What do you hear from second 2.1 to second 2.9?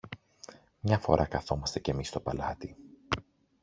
παλάτι.